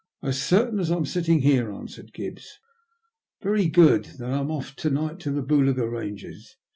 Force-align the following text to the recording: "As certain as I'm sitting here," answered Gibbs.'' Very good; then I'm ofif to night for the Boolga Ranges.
"As 0.23 0.41
certain 0.41 0.79
as 0.79 0.89
I'm 0.89 1.05
sitting 1.05 1.41
here," 1.41 1.71
answered 1.71 2.11
Gibbs.'' 2.11 2.57
Very 3.43 3.67
good; 3.67 4.05
then 4.17 4.33
I'm 4.33 4.47
ofif 4.47 4.73
to 4.77 4.89
night 4.89 5.21
for 5.21 5.29
the 5.29 5.43
Boolga 5.43 5.87
Ranges. 5.87 6.55